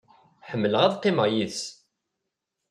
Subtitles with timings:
[0.49, 1.61] Ḥemmleɣ ad qqimeɣ yid-s.